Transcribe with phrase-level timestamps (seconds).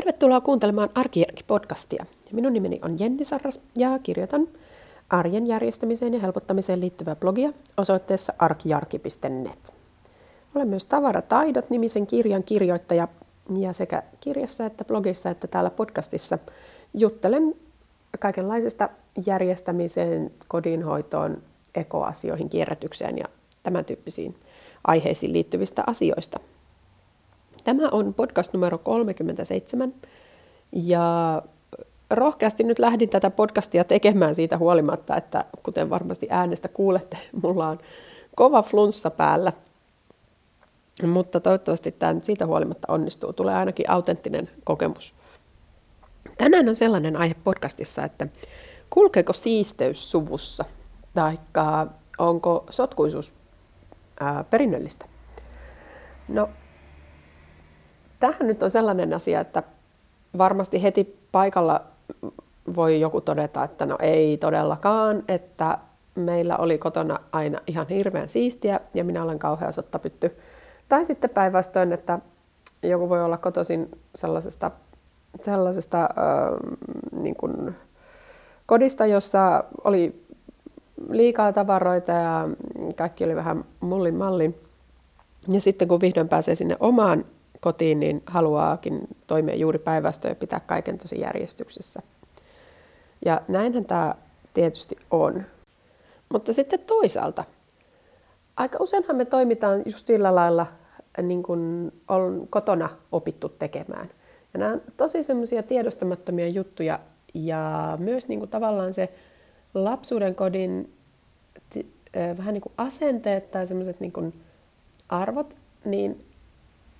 [0.00, 2.04] Tervetuloa kuuntelemaan Arkijärki-podcastia.
[2.32, 4.48] Minun nimeni on Jenni Sarras ja kirjoitan
[5.10, 9.74] arjen järjestämiseen ja helpottamiseen liittyvää blogia osoitteessa arkijarki.net.
[10.54, 13.08] Olen myös Tavarataidot-nimisen kirjan kirjoittaja
[13.58, 16.38] ja sekä kirjassa että blogissa että täällä podcastissa
[16.94, 17.54] juttelen
[18.18, 18.88] kaikenlaisesta
[19.26, 21.42] järjestämiseen, kodinhoitoon,
[21.74, 23.24] ekoasioihin, kierrätykseen ja
[23.62, 24.34] tämän tyyppisiin
[24.84, 26.40] aiheisiin liittyvistä asioista.
[27.64, 29.94] Tämä on podcast numero 37
[30.72, 31.42] ja
[32.10, 37.78] rohkeasti nyt lähdin tätä podcastia tekemään siitä huolimatta, että kuten varmasti äänestä kuulette, mulla on
[38.34, 39.52] kova flunssa päällä.
[41.06, 43.32] Mutta toivottavasti tämä nyt siitä huolimatta onnistuu.
[43.32, 45.14] Tulee ainakin autenttinen kokemus.
[46.38, 48.26] Tänään on sellainen aihe podcastissa, että
[48.90, 50.64] kulkeeko siisteys suvussa,
[51.14, 51.38] tai
[52.18, 53.34] onko sotkuisuus
[54.20, 55.06] ää, perinnöllistä.
[56.28, 56.48] No,
[58.20, 59.62] tähän nyt on sellainen asia, että
[60.38, 61.80] varmasti heti paikalla
[62.76, 65.78] voi joku todeta, että no ei todellakaan, että
[66.14, 70.36] meillä oli kotona aina ihan hirveän siistiä ja minä olen kauhean sottapytty.
[70.88, 72.18] Tai sitten päinvastoin, että
[72.82, 74.70] joku voi olla kotoisin sellaisesta,
[75.42, 76.08] sellaisesta äh,
[77.22, 77.76] niin kuin
[78.66, 80.26] kodista, jossa oli
[81.08, 82.48] liikaa tavaroita ja
[82.96, 84.60] kaikki oli vähän mullin mallin.
[85.48, 87.24] Ja sitten kun vihdoin pääsee sinne omaan
[87.60, 92.00] kotiin, niin haluaakin toimia juuri päinvastoin ja pitää kaiken tosi järjestyksessä.
[93.24, 94.14] Ja näinhän tämä
[94.54, 95.42] tietysti on.
[96.32, 97.44] Mutta sitten toisaalta,
[98.56, 100.66] aika useinhan me toimitaan just sillä lailla,
[101.22, 104.10] niin kuin on kotona opittu tekemään.
[104.54, 106.98] Ja nämä on tosi semmoisia tiedostamattomia juttuja
[107.34, 109.12] ja myös niin kuin tavallaan se
[109.74, 110.92] lapsuuden kodin
[112.38, 114.42] vähän niin kuin asenteet tai semmoiset niin
[115.08, 116.24] arvot, niin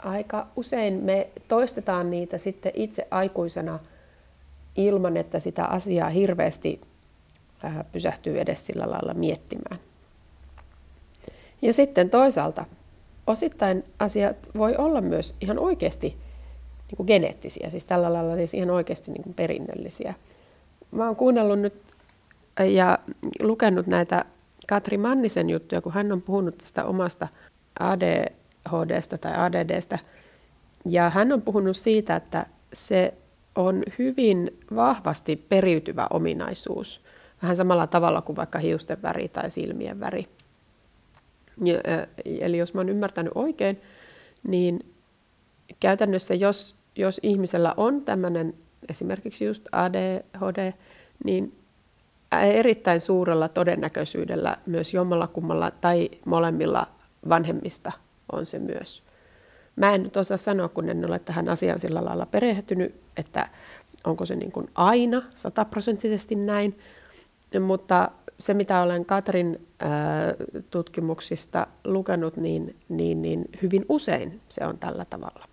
[0.02, 3.78] aika usein me toistetaan niitä sitten itse aikuisena
[4.76, 6.80] ilman, että sitä asiaa hirveästi
[7.92, 9.80] pysähtyy edes sillä lailla miettimään.
[11.62, 12.64] Ja sitten toisaalta
[13.26, 16.08] osittain asiat voi olla myös ihan oikeasti
[16.88, 20.14] niin kuin geneettisiä, siis tällä lailla siis ihan oikeasti niin kuin perinnöllisiä.
[20.90, 21.74] Mä oon kuunnellut nyt
[22.64, 22.98] ja
[23.40, 24.24] lukenut näitä
[24.68, 27.28] Katri Mannisen juttuja, kun hän on puhunut tästä omasta
[28.64, 29.98] ADHDsta tai ADDstä.
[30.86, 33.14] Ja hän on puhunut siitä, että se
[33.54, 37.00] on hyvin vahvasti periytyvä ominaisuus.
[37.42, 40.28] Vähän samalla tavalla kuin vaikka hiusten väri tai silmien väri.
[41.64, 41.74] Ja,
[42.24, 43.80] eli jos mä oon ymmärtänyt oikein,
[44.48, 44.80] niin
[45.80, 48.54] käytännössä jos, jos ihmisellä on tämmöinen
[48.88, 50.72] esimerkiksi just ADHD,
[51.24, 51.58] niin
[52.42, 56.86] erittäin suurella todennäköisyydellä myös jommalla kummalla tai molemmilla
[57.28, 57.92] vanhemmista
[58.32, 59.02] on se myös.
[59.76, 63.48] Mä en nyt osaa sanoa, kun en ole tähän asiaan sillä lailla perehtynyt, että
[64.04, 66.78] onko se niin kuin aina sataprosenttisesti näin,
[67.60, 69.66] mutta se, mitä olen Katrin
[70.70, 75.48] tutkimuksista lukenut, niin, niin, niin hyvin usein se on tällä tavalla.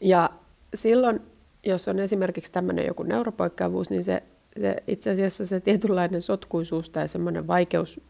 [0.00, 0.30] Ja
[0.74, 1.20] silloin,
[1.64, 4.22] jos on esimerkiksi tämmöinen joku neuropoikkeavuus, niin se
[4.60, 8.00] se, itse asiassa se tietynlainen sotkuisuus tai semmoinen vaikeus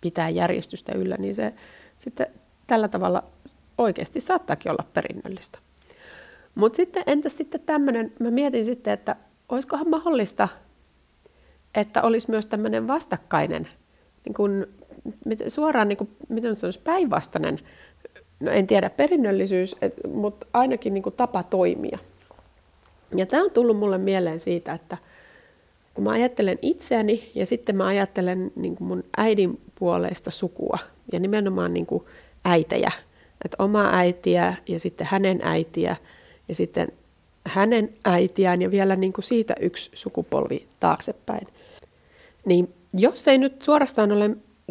[0.00, 1.54] pitää järjestystä yllä, niin se
[1.98, 2.26] sitten
[2.70, 3.22] tällä tavalla
[3.78, 5.58] oikeasti saattaakin olla perinnöllistä.
[6.54, 9.16] Mutta sitten entäs sitten tämmöinen, mä mietin sitten, että
[9.48, 10.48] olisikohan mahdollista,
[11.74, 13.68] että olisi myös tämmöinen vastakkainen,
[14.24, 14.66] niin kun,
[15.48, 17.58] suoraan niin kun, miten se olisi päinvastainen,
[18.40, 19.76] no en tiedä perinnöllisyys,
[20.12, 21.98] mutta ainakin niin tapa toimia.
[23.16, 24.96] Ja tämä on tullut mulle mieleen siitä, että–
[25.94, 30.78] kun mä ajattelen itseäni ja sitten mä ajattelen niin mun äidin puoleista sukua
[31.12, 31.86] ja nimenomaan niin
[32.44, 32.92] äitejä,
[33.44, 35.96] että oma äitiä ja sitten hänen äitiä
[36.48, 36.88] ja sitten
[37.46, 41.46] hänen äitiään ja vielä niin kuin siitä yksi sukupolvi taaksepäin.
[42.44, 44.30] Niin jos ei nyt suorastaan ole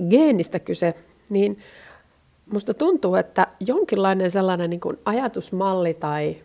[0.10, 0.94] geenistä kyse,
[1.30, 1.60] niin
[2.52, 6.36] musta tuntuu, että jonkinlainen sellainen niin kuin ajatusmalli tai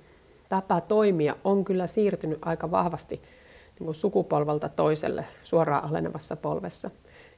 [0.48, 3.20] tapa toimia on kyllä siirtynyt aika vahvasti–
[3.78, 6.90] niin kuin sukupolvelta toiselle suoraan alenevassa polvessa.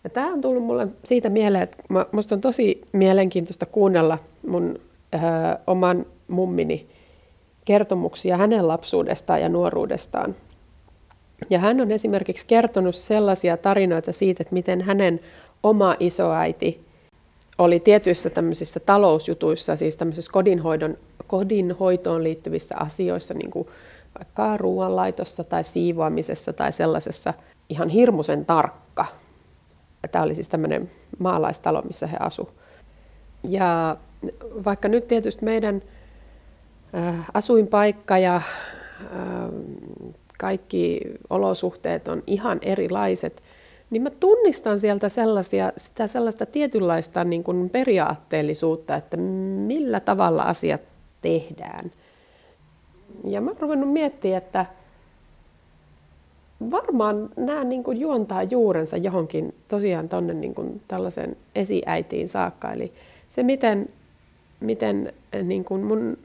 [0.07, 1.83] Ja tämä on tullut mulle siitä mieleen, että
[2.13, 4.19] minusta on tosi mielenkiintoista kuunnella
[4.49, 4.79] mun
[5.15, 5.19] ö,
[5.67, 6.87] oman mummini
[7.65, 10.37] kertomuksia hänen lapsuudestaan ja nuoruudestaan.
[11.51, 15.21] Ja hän on esimerkiksi kertonut sellaisia tarinoita siitä, että miten hänen
[15.63, 16.85] oma isoäiti
[17.59, 23.69] oli tietyissä tämmöisissä talousjutuissa, siis tämmöisissä kodinhoidon, kodinhoitoon liittyvissä asioissa, niin kuin
[24.19, 27.35] vaikka ruoanlaitossa tai siivoamisessa tai sellaisessa
[27.69, 28.86] ihan hirmuisen tarkka.
[30.13, 32.49] Tämä oli siis tämmöinen maalaistalo, missä he asu.
[33.49, 33.97] Ja
[34.65, 35.83] vaikka nyt tietysti meidän
[37.35, 38.41] asuinpaikka ja
[40.39, 41.01] kaikki
[41.31, 43.43] olosuhteet on ihan erilaiset,
[43.91, 50.83] niin mä tunnistan sieltä sellaisia, sitä sellaista tietynlaista niin kuin periaatteellisuutta, että millä tavalla asiat
[51.23, 51.91] tehdään.
[53.25, 54.67] Ja mä oon ruvennut miettimään, että
[56.71, 62.73] varmaan nämä niin kuin juontaa juurensa johonkin tosiaan tuonne niin tällaisen esiäitiin saakka.
[62.73, 62.93] Eli
[63.29, 63.89] se, miten,
[64.61, 65.13] miten
[65.43, 66.19] niin kuin mun,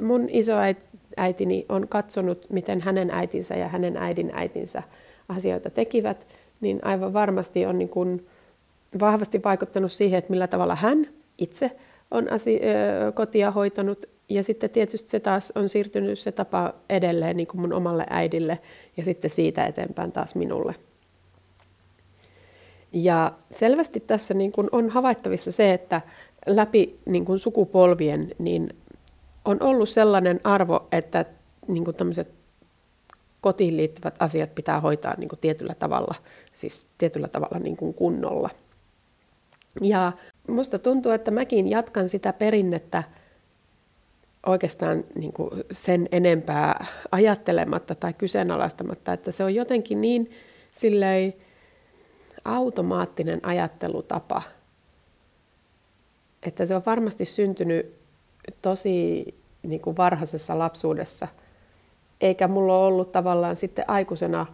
[0.00, 4.82] mun isoäitini on katsonut, miten hänen äitinsä ja hänen äidin äitinsä
[5.28, 6.26] asioita tekivät,
[6.60, 8.26] niin aivan varmasti on niin kuin
[9.00, 11.06] vahvasti vaikuttanut siihen, että millä tavalla hän
[11.38, 11.76] itse
[12.10, 12.60] on asi-
[13.14, 14.04] kotia hoitanut.
[14.28, 18.58] Ja sitten tietysti se taas on siirtynyt se tapa edelleen niin kuin mun omalle äidille
[18.96, 20.74] ja sitten siitä eteenpäin taas minulle.
[22.92, 26.00] Ja selvästi tässä niin kuin on havaittavissa se, että
[26.46, 28.76] läpi niin kuin sukupolvien niin
[29.44, 31.24] on ollut sellainen arvo, että
[31.68, 32.28] niin kuin tämmöiset
[33.40, 36.14] kotiin liittyvät asiat pitää hoitaa niin kuin tietyllä tavalla,
[36.52, 38.50] siis tietyllä tavalla niin kuin kunnolla.
[39.80, 40.12] Ja
[40.48, 43.02] musta tuntuu, että mäkin jatkan sitä perinnettä
[44.46, 50.30] oikeastaan niin kuin sen enempää ajattelematta tai kyseenalaistamatta, että se on jotenkin niin
[50.72, 51.34] silleen
[52.44, 54.42] automaattinen ajattelutapa,
[56.42, 57.94] että se on varmasti syntynyt
[58.62, 59.24] tosi
[59.62, 61.28] niin kuin varhaisessa lapsuudessa,
[62.20, 64.46] eikä mulla ole ollut tavallaan sitten aikuisena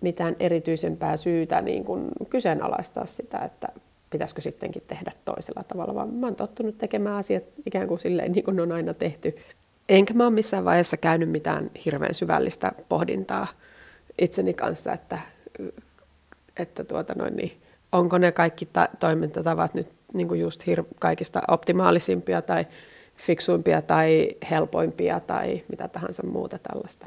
[0.00, 3.68] mitään erityisempää syytä niin kuin kyseenalaistaa sitä, että
[4.16, 8.44] pitäisikö sittenkin tehdä toisella tavalla, vaan mä oon tottunut tekemään asiat ikään kuin silleen, niin
[8.44, 9.36] kuin on aina tehty.
[9.88, 13.46] Enkä mä ole missään vaiheessa käynyt mitään hirveän syvällistä pohdintaa
[14.18, 15.18] itseni kanssa, että,
[16.56, 17.52] että tuota noin, niin
[17.92, 22.66] onko ne kaikki ta- toimintatavat nyt niin kuin just hir- kaikista optimaalisimpia tai
[23.16, 27.06] fiksuimpia tai helpoimpia tai mitä tahansa muuta tällaista.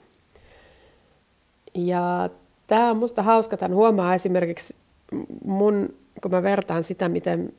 [1.76, 2.30] Ja
[2.68, 4.76] tämä on musta hauska, tämän huomaa esimerkiksi
[5.46, 7.54] mun kun mä vertaan sitä, miten,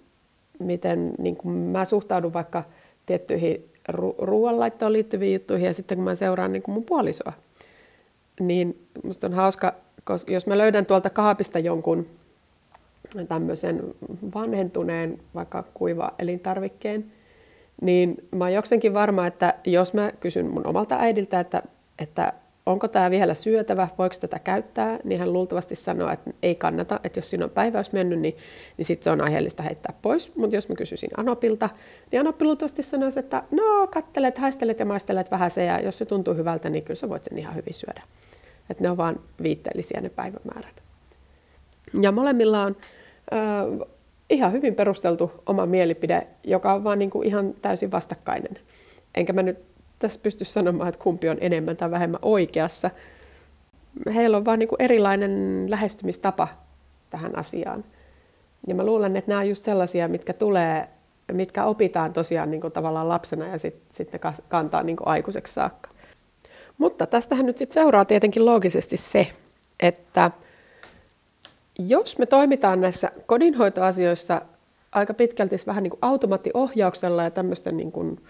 [0.58, 2.64] miten niin kuin mä suhtaudun vaikka
[3.06, 7.32] tiettyihin ru- ruoanlaittoon liittyviin juttuihin ja sitten kun mä seuraan niin kuin mun puolisoa,
[8.40, 9.74] niin musta on hauska,
[10.04, 12.06] koska jos mä löydän tuolta kaapista jonkun
[13.28, 13.82] tämmöisen
[14.34, 17.04] vanhentuneen vaikka kuiva elintarvikkeen,
[17.82, 21.62] niin mä oon jokseenkin varma, että jos mä kysyn mun omalta äidiltä, että,
[21.98, 22.32] että
[22.66, 27.18] onko tämä vielä syötävä, voiko tätä käyttää, niin hän luultavasti sanoo, että ei kannata, että
[27.18, 28.36] jos siinä on päiväys mennyt, niin,
[28.76, 30.36] niin sitten se on aiheellista heittää pois.
[30.36, 31.70] Mutta jos mä kysyisin Anopilta,
[32.12, 36.04] niin Anoppi luultavasti sanoisi, että no kattelet, haistelet ja maistelet vähän se, ja jos se
[36.04, 38.02] tuntuu hyvältä, niin kyllä sä voit sen ihan hyvin syödä.
[38.70, 40.82] Että ne on vaan viitteellisiä ne päivämäärät.
[42.00, 42.76] Ja molemmilla on
[43.32, 43.88] äh,
[44.30, 48.58] ihan hyvin perusteltu oma mielipide, joka on vaan niin kuin ihan täysin vastakkainen.
[49.14, 49.69] Enkä mä nyt
[50.00, 52.90] tässä pysty sanomaan, että kumpi on enemmän tai vähemmän oikeassa.
[54.14, 56.48] Heillä on vaan niin kuin erilainen lähestymistapa
[57.10, 57.84] tähän asiaan.
[58.66, 60.88] Ja mä luulen, että nämä on just sellaisia, mitkä tulee,
[61.32, 65.54] mitkä opitaan tosiaan niin kuin tavallaan lapsena ja sitten sit ne kantaa niin kuin aikuiseksi
[65.54, 65.90] saakka.
[66.78, 69.26] Mutta tästähän nyt sitten seuraa tietenkin loogisesti se,
[69.80, 70.30] että
[71.78, 74.42] jos me toimitaan näissä kodinhoitoasioissa
[74.92, 78.20] aika pitkälti vähän niin kuin automaattiohjauksella ja tämmöisten niin kuin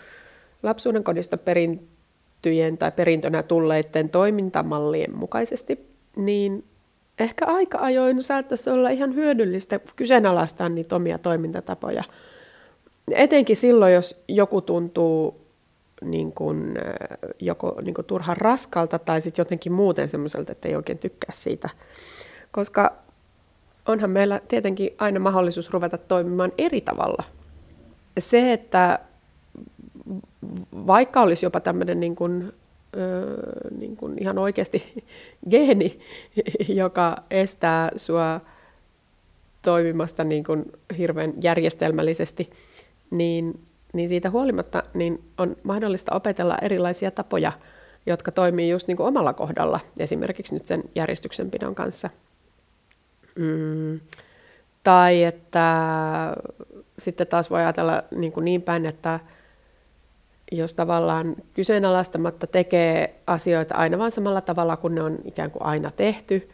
[0.62, 6.64] lapsuuden kodista perintyjen tai perintönä tulleiden toimintamallien mukaisesti, niin
[7.18, 12.04] ehkä aika ajoin saattaisi olla ihan hyödyllistä kyseenalaistaa niitä omia toimintatapoja.
[13.10, 15.40] Etenkin silloin, jos joku tuntuu
[16.04, 16.78] niin kuin,
[17.40, 21.68] joko niin kuin turhan raskalta tai sitten jotenkin muuten semmoiselta, että ei oikein tykkää siitä.
[22.50, 22.92] Koska
[23.86, 27.24] onhan meillä tietenkin aina mahdollisuus ruveta toimimaan eri tavalla.
[28.18, 28.98] Se, että
[30.86, 32.52] vaikka olisi jopa tämmöinen niin kuin,
[32.96, 35.04] öö, niin kuin ihan oikeasti
[35.50, 36.00] geeni,
[36.68, 38.40] joka estää sua
[39.62, 42.50] toimimasta niin kuin hirveän järjestelmällisesti,
[43.10, 43.60] niin,
[43.92, 47.52] niin siitä huolimatta niin on mahdollista opetella erilaisia tapoja,
[48.06, 52.10] jotka toimii just niin kuin omalla kohdalla, esimerkiksi nyt sen järjestyksenpidon kanssa.
[53.38, 54.00] Mm.
[54.82, 55.66] Tai että
[56.98, 59.20] sitten taas voi ajatella niin, kuin niin päin, että
[60.50, 65.90] jos tavallaan kyseenalaistamatta tekee asioita aina vain samalla tavalla kuin ne on ikään kuin aina
[65.90, 66.48] tehty,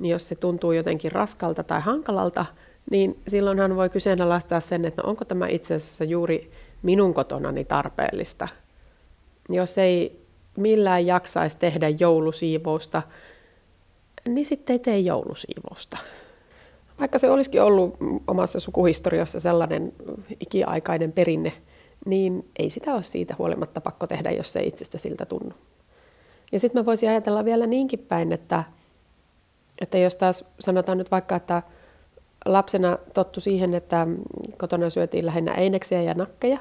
[0.00, 2.46] niin jos se tuntuu jotenkin raskalta tai hankalalta,
[2.90, 6.50] niin silloin hän voi kyseenalaistaa sen, että no onko tämä itse asiassa juuri
[6.82, 8.48] minun kotonani tarpeellista.
[9.48, 10.20] Jos ei
[10.56, 13.02] millään jaksaisi tehdä joulusiivousta,
[14.28, 15.98] niin sitten ei tee joulusiivousta.
[17.00, 19.92] Vaikka se olisikin ollut omassa sukuhistoriassa sellainen
[20.40, 21.52] ikiaikainen perinne,
[22.06, 25.52] niin ei sitä ole siitä huolimatta pakko tehdä, jos se itsestä siltä tunnu.
[26.52, 28.64] Ja sitten mä voisin ajatella vielä niinkin päin, että,
[29.80, 31.62] että jos taas sanotaan nyt vaikka, että
[32.44, 34.06] lapsena tottu siihen, että
[34.58, 36.58] kotona syötiin lähinnä eineksiä ja nakkeja,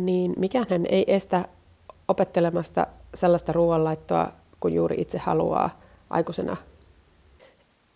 [0.00, 1.48] niin mikään ei estä
[2.08, 6.56] opettelemasta sellaista ruoanlaittoa, kun juuri itse haluaa aikuisena.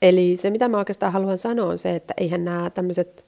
[0.02, 3.24] Eli se, mitä mä oikeastaan haluan sanoa, on se, että eihän nämä tämmöiset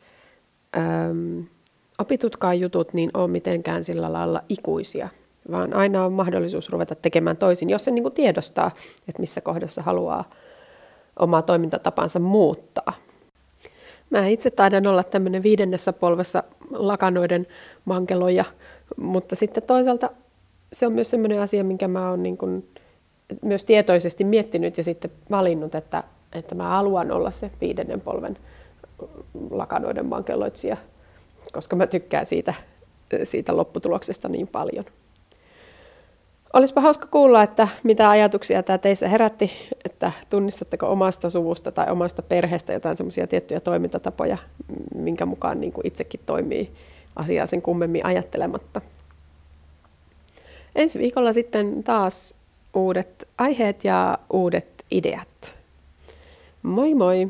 [1.99, 5.08] opitutkaan jutut niin ole mitenkään sillä lailla ikuisia,
[5.50, 8.70] vaan aina on mahdollisuus ruveta tekemään toisin, jos se niin kuin tiedostaa,
[9.08, 10.25] että missä kohdassa haluaa
[11.18, 12.92] omaa toimintatapansa muuttaa.
[14.11, 17.46] Mä itse taidan olla tämmöinen viidennessä polvessa lakanoiden
[17.84, 18.44] mankeloja,
[18.96, 20.11] mutta sitten toisaalta
[20.72, 22.68] se on myös semmoinen asia, minkä mä oon niin kuin
[23.42, 28.38] myös tietoisesti miettinyt ja sitten valinnut, että, että mä haluan olla se viidennen polven
[29.50, 30.76] lakanoiden mankeloitsija,
[31.52, 32.54] koska mä tykkään siitä,
[33.25, 34.85] siitä lopputuloksesta niin paljon.
[36.52, 39.52] Olisipa hauska kuulla, että mitä ajatuksia tämä teissä herätti,
[39.85, 44.38] että tunnistatteko omasta suvusta tai omasta perheestä jotain semmoisia tiettyjä toimintatapoja,
[44.94, 46.73] minkä mukaan niin kuin itsekin toimii
[47.16, 48.80] asiaa sen kummemmin ajattelematta.
[50.76, 52.35] Ensi viikolla sitten taas
[52.75, 55.54] uudet aiheet ja uudet ideat.
[56.62, 57.28] Moi moi!